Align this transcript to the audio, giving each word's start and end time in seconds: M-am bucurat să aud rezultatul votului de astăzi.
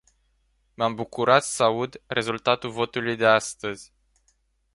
M-am 0.73 0.95
bucurat 0.95 1.43
să 1.43 1.63
aud 1.63 2.01
rezultatul 2.07 2.69
votului 2.69 3.15
de 3.15 3.25
astăzi. 3.25 3.93